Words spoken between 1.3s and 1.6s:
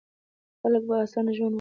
ژوند ولري.